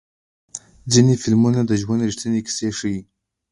[0.93, 2.97] ځینې فلمونه د ژوند ریښتینې کیسې ښیي.